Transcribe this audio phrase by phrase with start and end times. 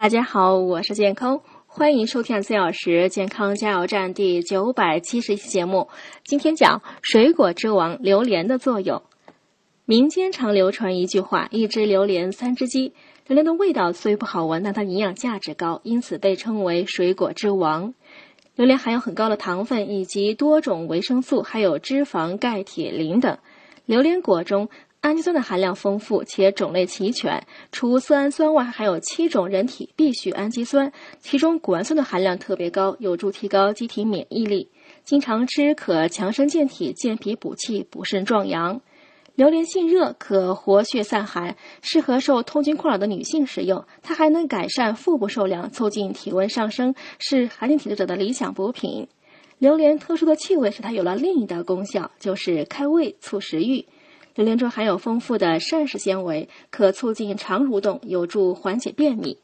[0.00, 5.90] 大家好，我是健康，欢迎收听四小时健康加油站第九百七十期节目。
[6.24, 9.02] 今天讲水果之王榴莲的作用。
[9.84, 12.94] 民间常流传一句话：“一只榴莲三只鸡。”
[13.28, 17.92] 榴莲的味道虽不好闻，但它营养价值高，因此被称为水果之王。
[18.56, 23.36] 榴莲含有很高的糖分以及多种维生素，还有脂肪、钙、铁、磷等。
[23.84, 24.70] 榴莲果中
[25.00, 27.42] 氨基酸的含量丰富且种类齐全，
[27.72, 34.68] 除色氨酸外，还有七种人体必需氨基酸，其中谷氨酸的含量特别高，有助提高机体免疫力。
[35.02, 38.82] 经常吃可强身健体、健脾补气、补肾壮阳。
[39.36, 43.82] 榴莲性热，可活血散寒，适合受痛经困扰的女性食用。
[44.02, 49.08] 它还能改善腹部受凉，促进体温上升，是寒性体质者的理想补品。
[49.58, 53.86] 榴莲特殊的气味使它有了另一道功效，就是开胃促食欲。
[54.34, 59.38] 榴莲中含有丰富的膳食纤维，可促进肠蠕动，有助缓解便秘。